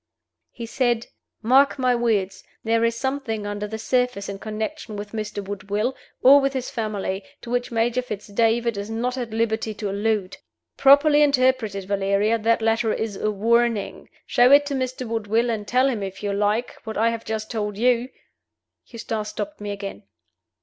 [0.49, 1.05] "He said,
[1.43, 2.43] 'Mark my words!
[2.63, 5.47] There is something under the surface in connection with Mr.
[5.47, 9.91] Woodville, or with his family, to which Major Fitz David is not at liberty to
[9.91, 10.37] allude.
[10.75, 14.09] Properly interpreted, Valeria, that letter is a warning.
[14.25, 15.07] Show it to Mr.
[15.07, 18.09] Woodville, and tell him (if you like) what I have just told you'"
[18.87, 20.01] Eustace stopped me again.